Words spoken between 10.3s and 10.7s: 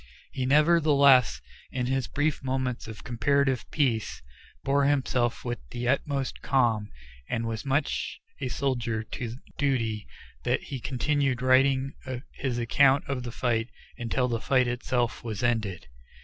that